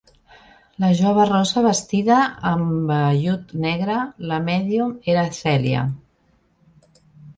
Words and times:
La 0.83 0.87
jove 1.01 1.25
rossa 1.31 1.61
vestida 1.65 2.17
amb 2.53 2.89
vellut 2.93 3.53
negre, 3.69 3.99
la 4.33 4.41
mèdium, 4.51 4.97
era 5.15 5.27
Cèlia. 5.41 5.85